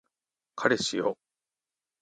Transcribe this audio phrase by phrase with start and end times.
[0.55, 1.19] 彼氏よ